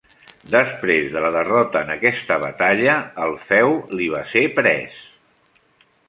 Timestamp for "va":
4.15-4.23